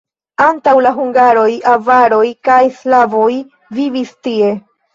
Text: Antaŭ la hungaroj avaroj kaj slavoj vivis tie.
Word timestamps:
Antaŭ 0.45 0.71
la 0.85 0.93
hungaroj 0.95 1.45
avaroj 1.73 2.23
kaj 2.51 2.57
slavoj 2.81 3.31
vivis 3.79 4.19
tie. 4.29 4.53